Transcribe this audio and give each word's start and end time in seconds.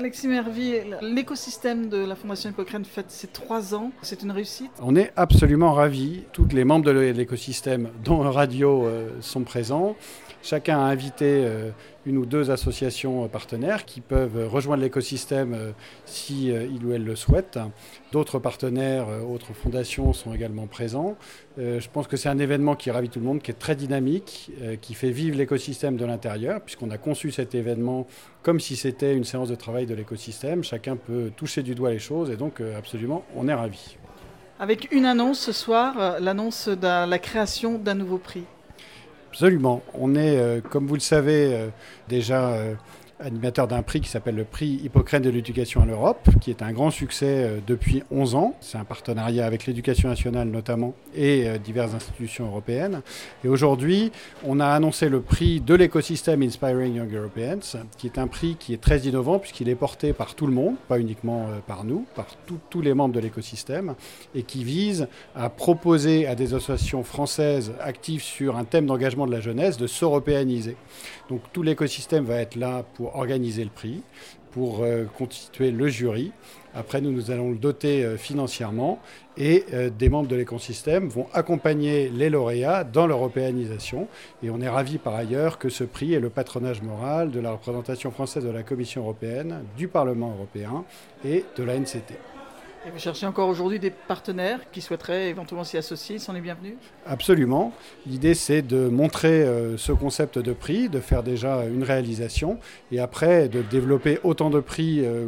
Alexis 0.00 0.28
Mervy, 0.28 0.76
l'écosystème 1.02 1.90
de 1.90 1.98
la 1.98 2.16
Fondation 2.16 2.48
Hippocrène 2.48 2.86
fête 2.86 3.10
ses 3.10 3.26
trois 3.26 3.74
ans. 3.74 3.92
C'est 4.00 4.22
une 4.22 4.30
réussite 4.30 4.70
On 4.80 4.96
est 4.96 5.12
absolument 5.14 5.74
ravis. 5.74 6.22
Tous 6.32 6.48
les 6.54 6.64
membres 6.64 6.86
de 6.86 6.90
l'écosystème, 6.90 7.90
dont 8.02 8.20
Radio, 8.20 8.86
euh, 8.86 9.10
sont 9.20 9.42
présents. 9.42 9.96
Chacun 10.42 10.78
a 10.78 10.84
invité 10.84 11.26
euh, 11.44 11.68
une 12.06 12.16
ou 12.16 12.24
deux 12.24 12.50
associations 12.50 13.28
partenaires 13.28 13.84
qui 13.84 14.00
peuvent 14.00 14.48
rejoindre 14.48 14.82
l'écosystème 14.82 15.52
euh, 15.52 15.72
si 16.06 16.46
il 16.46 16.82
ou 16.86 16.94
elle 16.94 17.04
le 17.04 17.14
souhaitent. 17.14 17.58
D'autres 18.10 18.38
partenaires, 18.38 19.06
autres 19.30 19.52
fondations 19.52 20.14
sont 20.14 20.32
également 20.32 20.66
présents. 20.66 21.16
Je 21.58 21.86
pense 21.92 22.06
que 22.06 22.16
c'est 22.16 22.30
un 22.30 22.38
événement 22.38 22.74
qui 22.74 22.90
ravit 22.90 23.10
tout 23.10 23.20
le 23.20 23.26
monde, 23.26 23.42
qui 23.42 23.50
est 23.50 23.58
très 23.58 23.76
dynamique, 23.76 24.50
qui 24.80 24.94
fait 24.94 25.10
vivre 25.10 25.36
l'écosystème 25.36 25.96
de 25.96 26.04
l'intérieur, 26.06 26.62
puisqu'on 26.62 26.90
a 26.90 26.96
conçu 26.96 27.30
cet 27.30 27.54
événement 27.54 28.06
comme 28.42 28.60
si 28.60 28.76
c'était 28.76 29.14
une 29.14 29.24
séance 29.24 29.48
de 29.48 29.54
travail 29.54 29.86
de 29.90 29.94
l'écosystème. 29.94 30.64
Chacun 30.64 30.96
peut 30.96 31.30
toucher 31.36 31.62
du 31.62 31.74
doigt 31.74 31.90
les 31.90 31.98
choses 31.98 32.30
et 32.30 32.36
donc 32.36 32.62
absolument, 32.78 33.24
on 33.36 33.48
est 33.48 33.54
ravis. 33.54 33.96
Avec 34.58 34.92
une 34.92 35.06
annonce 35.06 35.40
ce 35.40 35.52
soir, 35.52 36.20
l'annonce 36.20 36.68
de 36.68 37.06
la 37.08 37.18
création 37.18 37.78
d'un 37.78 37.94
nouveau 37.94 38.18
prix. 38.18 38.44
Absolument. 39.30 39.80
On 39.94 40.16
est, 40.16 40.38
euh, 40.38 40.60
comme 40.60 40.88
vous 40.88 40.94
le 40.94 41.00
savez, 41.00 41.54
euh, 41.54 41.68
déjà 42.08 42.48
euh, 42.48 42.74
animateur 43.20 43.68
d'un 43.68 43.82
prix 43.82 44.00
qui 44.00 44.08
s'appelle 44.08 44.36
le 44.36 44.44
prix 44.44 44.80
Hippocrène 44.84 45.22
de 45.22 45.30
l'éducation 45.30 45.82
en 45.82 45.86
Europe, 45.86 46.28
qui 46.40 46.50
est 46.50 46.62
un 46.62 46.72
grand 46.72 46.90
succès 46.90 47.60
depuis 47.66 48.02
11 48.10 48.34
ans. 48.34 48.54
C'est 48.60 48.78
un 48.78 48.84
partenariat 48.84 49.46
avec 49.46 49.66
l'éducation 49.66 50.08
nationale 50.08 50.48
notamment 50.48 50.94
et 51.14 51.46
diverses 51.62 51.94
institutions 51.94 52.46
européennes. 52.46 53.02
Et 53.44 53.48
aujourd'hui, 53.48 54.12
on 54.44 54.60
a 54.60 54.66
annoncé 54.66 55.08
le 55.08 55.20
prix 55.20 55.60
de 55.60 55.74
l'écosystème 55.74 56.42
Inspiring 56.42 56.94
Young 56.96 57.14
Europeans, 57.14 57.78
qui 57.98 58.06
est 58.06 58.18
un 58.18 58.26
prix 58.26 58.56
qui 58.58 58.72
est 58.74 58.80
très 58.80 59.00
innovant 59.00 59.38
puisqu'il 59.38 59.68
est 59.68 59.74
porté 59.74 60.12
par 60.12 60.34
tout 60.34 60.46
le 60.46 60.52
monde, 60.52 60.76
pas 60.88 60.98
uniquement 60.98 61.48
par 61.66 61.84
nous, 61.84 62.06
par 62.14 62.26
tous 62.46 62.80
les 62.80 62.94
membres 62.94 63.14
de 63.14 63.20
l'écosystème, 63.20 63.94
et 64.34 64.42
qui 64.42 64.64
vise 64.64 65.08
à 65.34 65.50
proposer 65.50 66.26
à 66.26 66.34
des 66.34 66.54
associations 66.54 67.02
françaises 67.02 67.72
actives 67.80 68.22
sur 68.22 68.56
un 68.56 68.64
thème 68.64 68.86
d'engagement 68.86 69.26
de 69.26 69.32
la 69.32 69.40
jeunesse 69.40 69.76
de 69.76 69.86
s'européaniser. 69.86 70.76
Donc 71.28 71.42
tout 71.52 71.62
l'écosystème 71.62 72.24
va 72.24 72.36
être 72.36 72.56
là 72.56 72.84
pour 72.94 73.09
organiser 73.16 73.64
le 73.64 73.70
prix, 73.70 74.02
pour 74.50 74.82
euh, 74.82 75.04
constituer 75.16 75.70
le 75.70 75.88
jury. 75.88 76.32
Après, 76.74 77.00
nous, 77.00 77.10
nous 77.10 77.30
allons 77.30 77.50
le 77.50 77.56
doter 77.56 78.04
euh, 78.04 78.16
financièrement 78.16 79.00
et 79.36 79.64
euh, 79.72 79.90
des 79.90 80.08
membres 80.08 80.28
de 80.28 80.36
l'écosystème 80.36 81.08
vont 81.08 81.26
accompagner 81.32 82.08
les 82.08 82.30
lauréats 82.30 82.84
dans 82.84 83.06
l'européanisation. 83.06 84.08
Et 84.42 84.50
on 84.50 84.60
est 84.60 84.68
ravis 84.68 84.98
par 84.98 85.14
ailleurs 85.14 85.58
que 85.58 85.68
ce 85.68 85.84
prix 85.84 86.14
ait 86.14 86.20
le 86.20 86.30
patronage 86.30 86.82
moral 86.82 87.30
de 87.30 87.40
la 87.40 87.52
représentation 87.52 88.10
française 88.10 88.44
de 88.44 88.50
la 88.50 88.62
Commission 88.62 89.02
européenne, 89.02 89.64
du 89.76 89.88
Parlement 89.88 90.32
européen 90.32 90.84
et 91.24 91.44
de 91.56 91.64
la 91.64 91.78
NCT. 91.78 92.39
Et 92.86 92.90
vous 92.90 92.98
cherchez 92.98 93.26
encore 93.26 93.50
aujourd'hui 93.50 93.78
des 93.78 93.90
partenaires 93.90 94.58
qui 94.72 94.80
souhaiteraient 94.80 95.28
éventuellement 95.28 95.64
s'y 95.64 95.76
associer, 95.76 96.16
ils 96.16 96.20
sont 96.20 96.32
les 96.32 96.40
bienvenus 96.40 96.76
Absolument. 97.04 97.74
L'idée 98.06 98.32
c'est 98.32 98.62
de 98.62 98.88
montrer 98.88 99.42
euh, 99.42 99.76
ce 99.76 99.92
concept 99.92 100.38
de 100.38 100.54
prix, 100.54 100.88
de 100.88 100.98
faire 100.98 101.22
déjà 101.22 101.66
une 101.66 101.82
réalisation 101.82 102.58
et 102.90 102.98
après 102.98 103.50
de 103.50 103.60
développer 103.60 104.18
autant 104.24 104.48
de 104.48 104.60
prix 104.60 105.04
euh, 105.04 105.26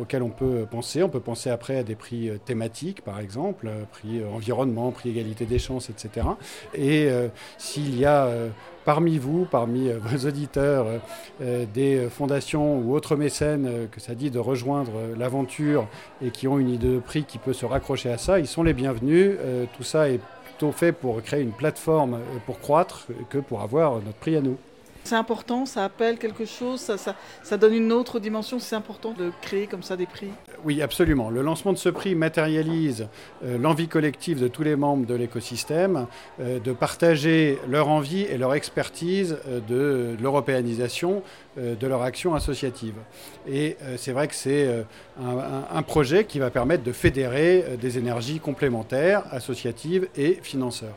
auxquels 0.00 0.22
on 0.22 0.30
peut 0.30 0.64
penser. 0.70 1.02
On 1.02 1.10
peut 1.10 1.20
penser 1.20 1.50
après 1.50 1.76
à 1.76 1.82
des 1.82 1.96
prix 1.96 2.30
euh, 2.30 2.38
thématiques 2.38 3.02
par 3.02 3.20
exemple, 3.20 3.68
prix 3.92 4.24
environnement, 4.24 4.90
prix 4.90 5.10
égalité 5.10 5.44
des 5.44 5.58
chances, 5.58 5.90
etc. 5.90 6.26
Et 6.74 7.10
s'il 7.58 7.98
y 7.98 8.06
a 8.06 8.28
parmi 8.84 9.18
vous, 9.18 9.46
parmi 9.50 9.88
euh, 9.88 9.98
vos 10.02 10.28
auditeurs, 10.28 10.86
euh, 10.86 10.98
euh, 11.42 11.64
des 11.72 12.08
fondations 12.10 12.78
ou 12.78 12.94
autres 12.94 13.16
mécènes 13.16 13.88
que 13.90 14.00
ça 14.00 14.14
dit 14.14 14.30
de 14.30 14.38
rejoindre 14.38 14.92
l'aventure 15.18 15.86
et 16.22 16.30
qui 16.30 16.46
ont 16.48 16.58
une 16.58 16.70
idée 16.70 16.94
de 16.94 16.98
prix 16.98 17.24
qui 17.24 17.38
peut 17.38 17.52
se 17.52 17.66
raccrocher 17.66 18.10
à 18.10 18.18
ça, 18.18 18.38
ils 18.38 18.46
sont 18.46 18.62
les 18.62 18.72
bienvenus. 18.74 19.36
Tout 19.76 19.82
ça 19.82 20.08
est 20.08 20.20
plutôt 20.44 20.72
fait 20.72 20.92
pour 20.92 21.22
créer 21.22 21.42
une 21.42 21.52
plateforme 21.52 22.18
pour 22.46 22.60
croître 22.60 23.06
que 23.30 23.38
pour 23.38 23.62
avoir 23.62 23.94
notre 23.96 24.18
prix 24.18 24.36
à 24.36 24.40
nous. 24.40 24.56
C'est 25.04 25.16
important, 25.16 25.66
ça 25.66 25.84
appelle 25.84 26.18
quelque 26.18 26.46
chose, 26.46 26.80
ça, 26.80 26.96
ça, 27.42 27.56
donne 27.58 27.74
une 27.74 27.92
autre 27.92 28.18
dimension. 28.18 28.58
C'est 28.58 28.76
important 28.76 29.12
de 29.12 29.32
créer 29.42 29.66
comme 29.66 29.82
ça 29.82 29.96
des 29.96 30.06
prix. 30.06 30.30
Oui, 30.64 30.80
absolument. 30.80 31.28
Le 31.28 31.42
lancement 31.42 31.74
de 31.74 31.78
ce 31.78 31.90
prix 31.90 32.14
matérialise 32.14 33.08
euh, 33.44 33.58
l'envie 33.58 33.86
collective 33.86 34.40
de 34.40 34.48
tous 34.48 34.62
les 34.62 34.76
membres 34.76 35.06
de 35.06 35.14
l'écosystème 35.14 36.06
euh, 36.40 36.58
de 36.58 36.72
partager 36.72 37.58
leur 37.68 37.88
envie 37.88 38.22
et 38.22 38.38
leur 38.38 38.54
expertise 38.54 39.36
euh, 39.46 39.60
de, 39.60 40.16
l'européanisation 40.22 41.22
de 41.56 41.86
leur 41.86 42.02
action 42.02 42.34
associative. 42.34 42.94
Et 43.48 43.76
c'est 43.96 44.10
vrai 44.10 44.26
que 44.26 44.34
c'est 44.34 44.84
un, 45.22 45.64
un, 45.70 45.82
projet 45.82 46.24
qui 46.24 46.40
va 46.40 46.50
permettre 46.50 46.82
de 46.82 46.90
fédérer 46.90 47.76
des 47.80 47.96
énergies 47.96 48.40
complémentaires, 48.40 49.22
associatives 49.30 50.08
et 50.16 50.40
financeurs. 50.42 50.96